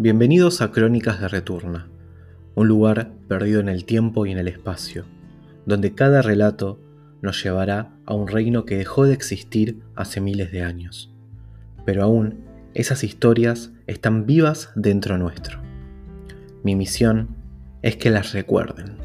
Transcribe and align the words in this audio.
Bienvenidos 0.00 0.62
a 0.62 0.70
Crónicas 0.70 1.20
de 1.20 1.26
Returna, 1.26 1.88
un 2.54 2.68
lugar 2.68 3.10
perdido 3.26 3.58
en 3.58 3.68
el 3.68 3.84
tiempo 3.84 4.26
y 4.26 4.30
en 4.30 4.38
el 4.38 4.46
espacio, 4.46 5.06
donde 5.66 5.96
cada 5.96 6.22
relato 6.22 6.78
nos 7.20 7.42
llevará 7.42 7.90
a 8.06 8.14
un 8.14 8.28
reino 8.28 8.64
que 8.64 8.76
dejó 8.78 9.06
de 9.06 9.14
existir 9.14 9.82
hace 9.96 10.20
miles 10.20 10.52
de 10.52 10.62
años. 10.62 11.12
Pero 11.84 12.04
aún 12.04 12.44
esas 12.74 13.02
historias 13.02 13.72
están 13.88 14.24
vivas 14.24 14.70
dentro 14.76 15.18
nuestro. 15.18 15.58
Mi 16.62 16.76
misión 16.76 17.30
es 17.82 17.96
que 17.96 18.10
las 18.10 18.34
recuerden. 18.34 18.98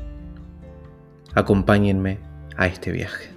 Acompáñenme 1.33 2.19
a 2.55 2.67
este 2.67 2.91
viaje. 2.91 3.32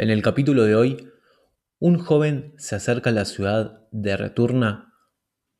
En 0.00 0.10
el 0.10 0.22
capítulo 0.22 0.62
de 0.62 0.76
hoy, 0.76 1.10
un 1.80 1.98
joven 1.98 2.54
se 2.56 2.76
acerca 2.76 3.10
a 3.10 3.12
la 3.12 3.24
ciudad 3.24 3.88
de 3.90 4.16
Returna 4.16 4.94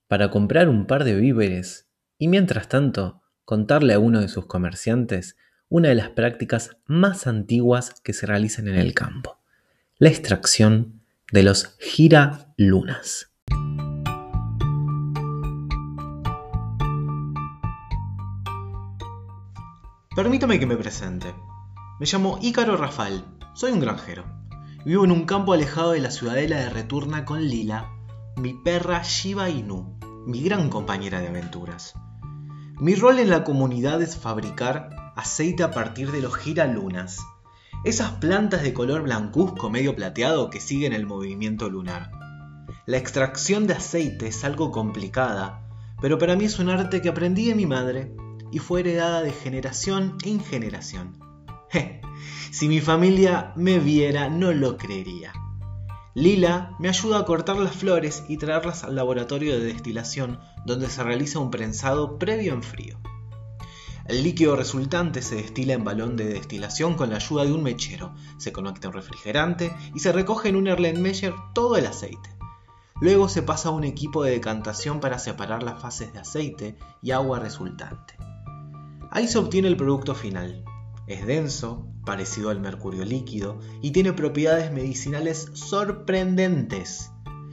para 0.07 0.31
comprar 0.31 0.69
un 0.69 0.87
par 0.87 1.03
de 1.03 1.17
víveres 1.17 1.91
y 2.19 2.29
mientras 2.29 2.69
tanto 2.69 3.21
contarle 3.45 3.95
a 3.95 3.99
uno 3.99 4.21
de 4.21 4.29
sus 4.29 4.47
comerciantes 4.47 5.37
una 5.69 5.89
de 5.89 5.97
las 5.97 6.11
prácticas 6.11 6.77
más 6.87 7.27
antiguas 7.27 8.01
que 8.01 8.13
se 8.13 8.27
realizan 8.27 8.69
en 8.69 8.77
el 8.77 8.95
campo, 8.95 9.41
la 9.99 10.09
extracción 10.09 11.03
de 11.33 11.43
los 11.43 11.77
giralunas. 11.81 13.33
Permítame 20.15 20.61
que 20.61 20.67
me 20.67 20.77
presente. 20.77 21.35
Me 21.99 22.07
llamo 22.07 22.39
Ícaro 22.41 22.77
Rafael 22.77 23.25
soy 23.59 23.73
un 23.73 23.81
granjero. 23.81 24.23
Vivo 24.85 25.05
en 25.05 25.11
un 25.11 25.25
campo 25.25 25.53
alejado 25.53 25.91
de 25.91 25.99
la 25.99 26.13
ciudadela 26.13 26.59
de 26.59 26.71
Returna 26.71 27.25
con 27.25 27.43
Lila, 27.43 27.91
mi 28.37 28.55
perra 28.55 29.03
Shiba 29.03 29.51
Inu, 29.51 29.99
mi 30.29 30.45
gran 30.45 30.71
compañera 30.71 31.19
de 31.19 31.27
aventuras. 31.27 31.95
Mi 32.79 32.95
rol 32.95 33.19
en 33.19 33.31
la 33.31 33.43
comunidad 33.43 34.01
es 34.01 34.17
fabricar 34.17 35.13
aceite 35.17 35.65
a 35.65 35.73
partir 35.73 36.13
de 36.13 36.23
los 36.23 36.37
giralunas, 36.37 37.19
esas 37.83 38.13
plantas 38.13 38.63
de 38.63 38.73
color 38.73 39.03
blancuzco 39.03 39.71
medio 39.71 39.97
plateado 39.97 40.51
que 40.51 40.61
siguen 40.61 40.93
el 40.93 41.05
movimiento 41.05 41.69
lunar. 41.69 42.13
La 42.87 42.99
extracción 42.99 43.67
de 43.67 43.75
aceite 43.75 44.29
es 44.29 44.45
algo 44.45 44.71
complicada, 44.71 45.67
pero 46.01 46.17
para 46.17 46.37
mí 46.37 46.45
es 46.45 46.61
un 46.61 46.69
arte 46.69 47.03
que 47.03 47.09
aprendí 47.09 47.49
de 47.49 47.57
mi 47.57 47.67
madre 47.67 48.15
y 48.53 48.61
fue 48.61 48.83
heredada 48.83 49.21
de 49.23 49.33
generación 49.33 50.17
en 50.25 50.39
generación. 50.39 51.28
Si 52.51 52.67
mi 52.67 52.81
familia 52.81 53.53
me 53.57 53.79
viera, 53.79 54.31
no 54.31 54.53
lo 54.53 54.79
creería. 54.79 55.33
Lila 56.15 56.75
me 56.81 56.89
ayuda 56.89 57.21
a 57.21 57.25
cortar 57.25 57.57
las 57.57 57.77
flores 57.77 58.25
y 58.29 58.39
traerlas 58.39 58.83
al 58.83 58.97
laboratorio 58.97 59.57
de 59.59 59.67
destilación, 59.67 60.41
donde 60.65 60.89
se 60.89 61.05
realiza 61.05 61.39
un 61.39 61.51
prensado 61.51 62.19
previo 62.19 62.55
en 62.55 62.63
frío. 62.63 62.99
El 64.07 64.25
líquido 64.25 64.57
resultante 64.57 65.21
se 65.21 65.37
destila 65.37 65.75
en 65.75 65.85
balón 65.85 66.17
de 66.17 66.25
destilación 66.25 66.95
con 66.95 67.11
la 67.11 67.17
ayuda 67.17 67.45
de 67.45 67.53
un 67.53 67.63
mechero, 67.63 68.15
se 68.39 68.53
conecta 68.53 68.89
un 68.89 68.95
refrigerante 68.95 69.71
y 69.95 70.01
se 70.01 70.13
recoge 70.13 70.49
en 70.49 70.57
un 70.57 70.67
Erlenmeyer 70.67 71.35
todo 71.55 71.77
el 71.77 71.87
aceite. 71.87 72.31
Luego 73.01 73.29
se 73.29 73.43
pasa 73.43 73.69
a 73.69 73.73
un 73.73 73.85
equipo 73.85 74.25
de 74.25 74.33
decantación 74.33 74.99
para 75.01 75.19
separar 75.19 75.63
las 75.63 75.81
fases 75.81 76.13
de 76.15 76.21
aceite 76.21 76.77
y 77.03 77.11
agua 77.11 77.39
resultante. 77.39 78.15
Ahí 79.11 79.29
se 79.29 79.39
obtiene 79.39 79.69
el 79.69 79.77
producto 79.77 80.15
final, 80.15 80.65
es 81.09 81.27
denso, 81.27 81.89
parecido 82.05 82.51
al 82.51 82.61
mercurio 82.61 83.05
líquido, 83.05 83.59
y 83.83 83.91
tiene 83.93 84.13
propiedades 84.13 84.71
medicinales 84.71 85.49
sorprendentes. 85.55 87.11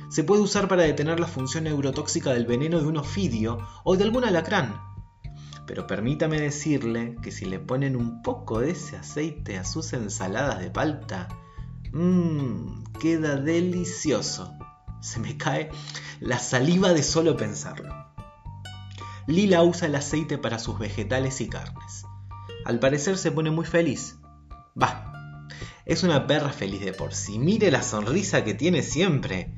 Se 0.09 0.23
puede 0.23 0.41
usar 0.41 0.67
para 0.67 0.83
detener 0.83 1.19
la 1.19 1.27
función 1.27 1.63
neurotóxica 1.63 2.31
del 2.33 2.45
veneno 2.45 2.79
de 2.79 2.87
un 2.87 2.97
ofidio 2.97 3.57
o 3.83 3.97
de 3.97 4.03
algún 4.03 4.25
alacrán. 4.25 4.79
Pero 5.65 5.87
permítame 5.87 6.39
decirle 6.39 7.15
que 7.23 7.31
si 7.31 7.45
le 7.45 7.59
ponen 7.59 7.95
un 7.95 8.21
poco 8.21 8.59
de 8.59 8.71
ese 8.71 8.97
aceite 8.97 9.57
a 9.57 9.65
sus 9.65 9.93
ensaladas 9.93 10.59
de 10.59 10.69
palta, 10.69 11.27
mmm, 11.91 12.83
queda 12.99 13.37
delicioso. 13.37 14.53
Se 15.01 15.19
me 15.19 15.37
cae 15.37 15.69
la 16.19 16.39
saliva 16.39 16.93
de 16.93 17.03
solo 17.03 17.35
pensarlo. 17.35 17.93
Lila 19.27 19.63
usa 19.63 19.87
el 19.87 19.95
aceite 19.95 20.37
para 20.37 20.59
sus 20.59 20.77
vegetales 20.77 21.41
y 21.41 21.49
carnes. 21.49 22.05
Al 22.65 22.79
parecer 22.79 23.17
se 23.17 23.31
pone 23.31 23.51
muy 23.51 23.65
feliz. 23.65 24.19
Va, 24.81 25.13
es 25.85 26.01
una 26.01 26.25
perra 26.25 26.49
feliz 26.49 26.83
de 26.83 26.93
por 26.93 27.13
sí. 27.13 27.37
Mire 27.37 27.69
la 27.69 27.83
sonrisa 27.83 28.43
que 28.43 28.55
tiene 28.55 28.81
siempre. 28.81 29.53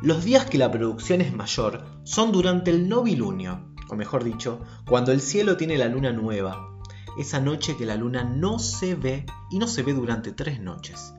Los 0.00 0.24
días 0.24 0.46
que 0.46 0.56
la 0.56 0.70
producción 0.70 1.20
es 1.20 1.34
mayor 1.34 1.84
son 2.04 2.32
durante 2.32 2.70
el 2.70 2.88
novilunio, 2.88 3.74
o 3.90 3.94
mejor 3.94 4.24
dicho, 4.24 4.60
cuando 4.88 5.12
el 5.12 5.20
cielo 5.20 5.58
tiene 5.58 5.76
la 5.76 5.88
luna 5.88 6.12
nueva. 6.12 6.80
Esa 7.18 7.40
noche 7.40 7.76
que 7.76 7.84
la 7.84 7.96
luna 7.96 8.24
no 8.24 8.58
se 8.58 8.94
ve 8.94 9.26
y 9.50 9.58
no 9.58 9.66
se 9.66 9.82
ve 9.82 9.92
durante 9.92 10.32
tres 10.32 10.58
noches. 10.58 11.12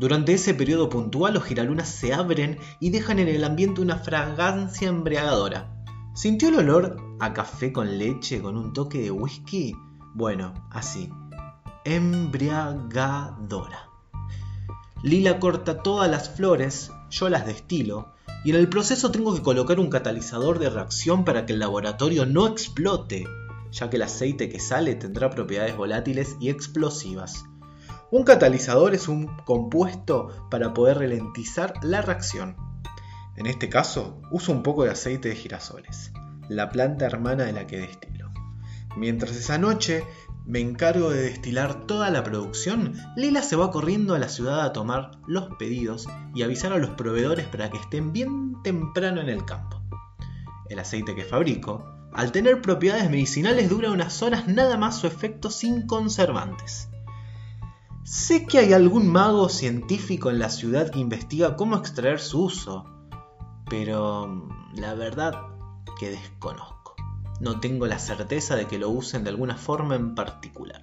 Durante 0.00 0.32
ese 0.32 0.54
periodo 0.54 0.88
puntual 0.88 1.34
los 1.34 1.44
giralunas 1.44 1.88
se 1.88 2.14
abren 2.14 2.58
y 2.80 2.90
dejan 2.90 3.20
en 3.20 3.28
el 3.28 3.44
ambiente 3.44 3.80
una 3.80 3.96
fragancia 3.96 4.88
embriagadora. 4.88 5.72
¿Sintió 6.14 6.48
el 6.48 6.56
olor 6.56 6.96
a 7.20 7.32
café 7.32 7.72
con 7.72 7.96
leche 7.96 8.42
con 8.42 8.56
un 8.56 8.72
toque 8.72 9.00
de 9.02 9.12
whisky? 9.12 9.76
Bueno, 10.14 10.54
así. 10.70 11.12
Embriagadora. 11.84 13.88
Lila 15.02 15.40
corta 15.40 15.82
todas 15.82 16.10
las 16.10 16.30
flores, 16.30 16.92
yo 17.10 17.28
las 17.28 17.46
destilo, 17.46 18.12
y 18.44 18.50
en 18.50 18.56
el 18.56 18.68
proceso 18.68 19.10
tengo 19.10 19.34
que 19.34 19.42
colocar 19.42 19.80
un 19.80 19.88
catalizador 19.88 20.58
de 20.58 20.68
reacción 20.68 21.24
para 21.24 21.46
que 21.46 21.54
el 21.54 21.58
laboratorio 21.58 22.26
no 22.26 22.46
explote, 22.46 23.26
ya 23.70 23.88
que 23.88 23.96
el 23.96 24.02
aceite 24.02 24.48
que 24.48 24.60
sale 24.60 24.94
tendrá 24.96 25.30
propiedades 25.30 25.76
volátiles 25.76 26.36
y 26.40 26.50
explosivas. 26.50 27.44
Un 28.10 28.24
catalizador 28.24 28.94
es 28.94 29.08
un 29.08 29.26
compuesto 29.44 30.48
para 30.50 30.74
poder 30.74 30.98
ralentizar 30.98 31.72
la 31.82 32.02
reacción. 32.02 32.56
En 33.36 33.46
este 33.46 33.68
caso, 33.68 34.20
uso 34.30 34.52
un 34.52 34.62
poco 34.62 34.84
de 34.84 34.90
aceite 34.90 35.28
de 35.28 35.36
girasoles, 35.36 36.12
la 36.48 36.68
planta 36.68 37.06
hermana 37.06 37.44
de 37.44 37.52
la 37.52 37.66
que 37.66 37.78
destilo. 37.78 38.19
Mientras 38.96 39.36
esa 39.36 39.58
noche 39.58 40.04
me 40.46 40.60
encargo 40.60 41.10
de 41.10 41.22
destilar 41.22 41.86
toda 41.86 42.10
la 42.10 42.24
producción, 42.24 42.94
Lila 43.16 43.42
se 43.42 43.56
va 43.56 43.70
corriendo 43.70 44.14
a 44.14 44.18
la 44.18 44.28
ciudad 44.28 44.62
a 44.62 44.72
tomar 44.72 45.12
los 45.26 45.54
pedidos 45.56 46.08
y 46.34 46.42
avisar 46.42 46.72
a 46.72 46.78
los 46.78 46.90
proveedores 46.90 47.46
para 47.46 47.70
que 47.70 47.78
estén 47.78 48.12
bien 48.12 48.60
temprano 48.62 49.20
en 49.20 49.28
el 49.28 49.44
campo. 49.44 49.80
El 50.68 50.80
aceite 50.80 51.14
que 51.14 51.24
fabrico, 51.24 51.84
al 52.12 52.32
tener 52.32 52.60
propiedades 52.62 53.08
medicinales, 53.10 53.70
dura 53.70 53.90
unas 53.90 54.22
horas 54.22 54.48
nada 54.48 54.76
más 54.76 54.98
su 54.98 55.06
efecto 55.06 55.50
sin 55.50 55.86
conservantes. 55.86 56.88
Sé 58.02 58.44
que 58.46 58.58
hay 58.58 58.72
algún 58.72 59.06
mago 59.06 59.48
científico 59.48 60.30
en 60.30 60.40
la 60.40 60.50
ciudad 60.50 60.90
que 60.90 60.98
investiga 60.98 61.54
cómo 61.54 61.76
extraer 61.76 62.18
su 62.18 62.44
uso, 62.44 62.86
pero 63.68 64.48
la 64.74 64.94
verdad 64.94 65.34
que 65.98 66.10
desconozco 66.10 66.79
no 67.40 67.58
tengo 67.58 67.86
la 67.86 67.98
certeza 67.98 68.54
de 68.54 68.66
que 68.66 68.78
lo 68.78 68.90
usen 68.90 69.24
de 69.24 69.30
alguna 69.30 69.56
forma 69.56 69.96
en 69.96 70.14
particular. 70.14 70.80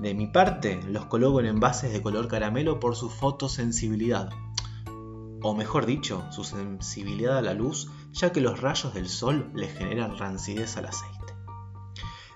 De 0.00 0.14
mi 0.14 0.26
parte, 0.26 0.80
los 0.88 1.06
coloco 1.06 1.40
en 1.40 1.46
envases 1.46 1.92
de 1.92 2.02
color 2.02 2.28
caramelo 2.28 2.78
por 2.78 2.96
su 2.96 3.08
fotosensibilidad, 3.08 4.30
o 5.42 5.54
mejor 5.54 5.86
dicho, 5.86 6.24
su 6.30 6.44
sensibilidad 6.44 7.38
a 7.38 7.42
la 7.42 7.54
luz, 7.54 7.88
ya 8.12 8.32
que 8.32 8.40
los 8.40 8.60
rayos 8.60 8.94
del 8.94 9.08
sol 9.08 9.50
le 9.54 9.68
generan 9.68 10.18
rancidez 10.18 10.76
al 10.76 10.86
aceite. 10.86 11.34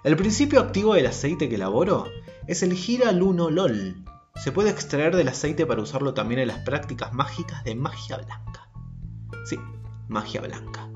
El 0.05 0.17
principio 0.17 0.61
activo 0.61 0.95
del 0.95 1.07
aceite 1.07 1.49
que 1.49 1.57
elaboro 1.57 2.07
es 2.47 2.63
el 2.63 2.75
giralunolol. 2.75 4.05
Se 4.35 4.51
puede 4.51 4.71
extraer 4.71 5.15
del 5.15 5.29
aceite 5.29 5.67
para 5.67 5.83
usarlo 5.83 6.15
también 6.15 6.41
en 6.41 6.49
las 6.49 6.59
prácticas 6.59 7.13
mágicas 7.13 7.63
de 7.65 7.75
magia 7.75 8.17
blanca. 8.17 8.69
Sí, 9.45 9.59
magia 10.09 10.41
blanca. 10.41 10.92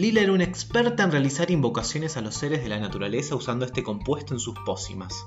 Lila 0.00 0.22
era 0.22 0.32
una 0.32 0.44
experta 0.44 1.02
en 1.02 1.10
realizar 1.10 1.50
invocaciones 1.50 2.16
a 2.16 2.22
los 2.22 2.34
seres 2.34 2.62
de 2.62 2.70
la 2.70 2.80
naturaleza 2.80 3.36
usando 3.36 3.66
este 3.66 3.82
compuesto 3.82 4.32
en 4.32 4.40
sus 4.40 4.58
pócimas. 4.64 5.26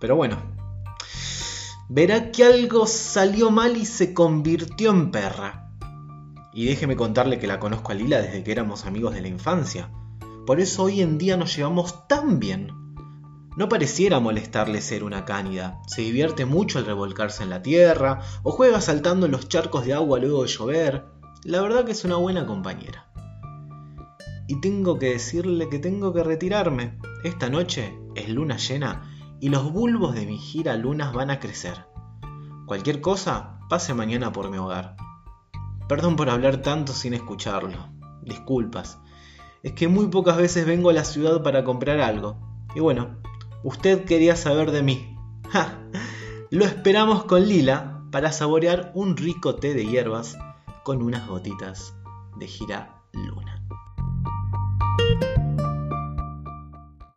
Pero 0.00 0.16
bueno, 0.16 0.36
verá 1.88 2.32
que 2.32 2.42
algo 2.42 2.88
salió 2.88 3.52
mal 3.52 3.76
y 3.76 3.84
se 3.86 4.12
convirtió 4.12 4.90
en 4.90 5.12
perra. 5.12 5.70
Y 6.52 6.64
déjeme 6.64 6.96
contarle 6.96 7.38
que 7.38 7.46
la 7.46 7.60
conozco 7.60 7.92
a 7.92 7.94
Lila 7.94 8.20
desde 8.20 8.42
que 8.42 8.50
éramos 8.50 8.84
amigos 8.84 9.14
de 9.14 9.20
la 9.20 9.28
infancia. 9.28 9.92
Por 10.44 10.58
eso 10.58 10.82
hoy 10.82 11.02
en 11.02 11.16
día 11.16 11.36
nos 11.36 11.54
llevamos 11.54 12.08
tan 12.08 12.40
bien. 12.40 12.72
No 13.56 13.68
pareciera 13.68 14.18
molestarle 14.18 14.80
ser 14.80 15.04
una 15.04 15.24
cánida. 15.24 15.82
Se 15.86 16.02
divierte 16.02 16.46
mucho 16.46 16.80
al 16.80 16.86
revolcarse 16.86 17.44
en 17.44 17.50
la 17.50 17.62
tierra 17.62 18.22
o 18.42 18.50
juega 18.50 18.80
saltando 18.80 19.26
en 19.26 19.32
los 19.32 19.48
charcos 19.48 19.86
de 19.86 19.94
agua 19.94 20.18
luego 20.18 20.42
de 20.42 20.48
llover. 20.48 21.04
La 21.44 21.60
verdad 21.60 21.84
que 21.84 21.92
es 21.92 22.04
una 22.04 22.16
buena 22.16 22.44
compañera 22.44 23.09
y 24.50 24.56
tengo 24.56 24.98
que 24.98 25.10
decirle 25.10 25.68
que 25.68 25.78
tengo 25.78 26.12
que 26.12 26.24
retirarme. 26.24 26.98
Esta 27.22 27.48
noche 27.48 27.96
es 28.16 28.28
luna 28.28 28.56
llena 28.56 29.36
y 29.38 29.48
los 29.48 29.72
bulbos 29.72 30.12
de 30.12 30.26
mi 30.26 30.38
gira 30.38 30.74
lunas 30.74 31.12
van 31.12 31.30
a 31.30 31.38
crecer. 31.38 31.86
Cualquier 32.66 33.00
cosa, 33.00 33.60
pase 33.68 33.94
mañana 33.94 34.32
por 34.32 34.50
mi 34.50 34.58
hogar. 34.58 34.96
Perdón 35.88 36.16
por 36.16 36.30
hablar 36.30 36.62
tanto 36.62 36.92
sin 36.92 37.14
escucharlo. 37.14 37.90
Disculpas. 38.22 38.98
Es 39.62 39.74
que 39.74 39.86
muy 39.86 40.08
pocas 40.08 40.36
veces 40.36 40.66
vengo 40.66 40.90
a 40.90 40.94
la 40.94 41.04
ciudad 41.04 41.44
para 41.44 41.62
comprar 41.62 42.00
algo. 42.00 42.36
Y 42.74 42.80
bueno, 42.80 43.20
usted 43.62 44.04
quería 44.04 44.34
saber 44.34 44.72
de 44.72 44.82
mí. 44.82 45.16
Lo 46.50 46.64
esperamos 46.64 47.22
con 47.22 47.46
Lila 47.46 48.02
para 48.10 48.32
saborear 48.32 48.90
un 48.96 49.16
rico 49.16 49.54
té 49.54 49.74
de 49.74 49.86
hierbas 49.86 50.36
con 50.82 51.02
unas 51.02 51.28
gotitas 51.28 51.94
de 52.36 52.48
gira 52.48 53.00
luna. 53.12 53.60